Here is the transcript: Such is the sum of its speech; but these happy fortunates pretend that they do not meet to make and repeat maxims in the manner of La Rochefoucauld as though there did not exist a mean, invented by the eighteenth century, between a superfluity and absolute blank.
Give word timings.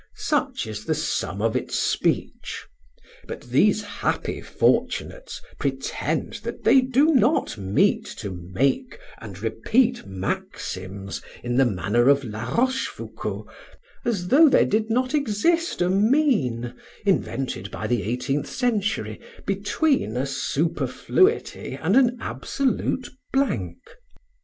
Such 0.15 0.65
is 0.65 0.85
the 0.85 0.95
sum 0.95 1.43
of 1.43 1.55
its 1.55 1.77
speech; 1.77 2.65
but 3.27 3.41
these 3.41 3.83
happy 3.83 4.41
fortunates 4.41 5.39
pretend 5.59 6.39
that 6.43 6.63
they 6.63 6.81
do 6.81 7.13
not 7.13 7.55
meet 7.55 8.05
to 8.17 8.31
make 8.31 8.97
and 9.19 9.37
repeat 9.39 10.07
maxims 10.07 11.21
in 11.43 11.55
the 11.57 11.67
manner 11.67 12.09
of 12.09 12.23
La 12.23 12.45
Rochefoucauld 12.57 13.47
as 14.03 14.29
though 14.29 14.49
there 14.49 14.65
did 14.65 14.89
not 14.89 15.13
exist 15.13 15.83
a 15.83 15.89
mean, 15.91 16.73
invented 17.05 17.69
by 17.69 17.85
the 17.85 18.01
eighteenth 18.01 18.47
century, 18.49 19.21
between 19.45 20.17
a 20.17 20.25
superfluity 20.25 21.75
and 21.79 22.17
absolute 22.19 23.07
blank. 23.31 23.77